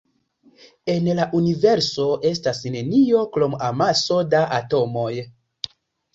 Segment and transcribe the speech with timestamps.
[0.93, 5.13] En la universo estas nenio krom amaso da atomoj.